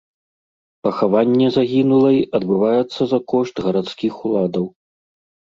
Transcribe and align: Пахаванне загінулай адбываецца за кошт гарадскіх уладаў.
Пахаванне 0.85 1.47
загінулай 1.57 2.17
адбываецца 2.39 3.01
за 3.13 3.19
кошт 3.35 3.55
гарадскіх 3.67 4.13
уладаў. 4.25 4.65